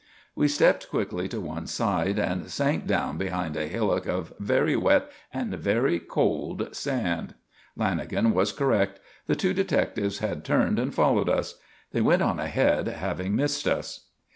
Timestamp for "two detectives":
9.35-10.17